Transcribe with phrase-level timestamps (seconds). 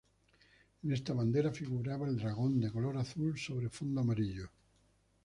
[0.81, 4.49] En esta bandera figuraba el dragón, de color azul, sobre fondo amarillo.